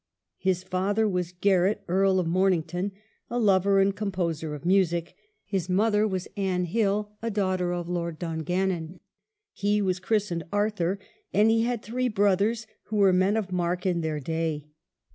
[0.39, 2.91] His father was Garret, Earl of Mornington,
[3.29, 5.13] a lover and composer of music;
[5.45, 8.99] his mother was Anne Hill, a daughter of Lord Dungannon;
[9.53, 10.97] he was christened Arthur,
[11.35, 14.65] and he had three brothers who were men of mark in their day.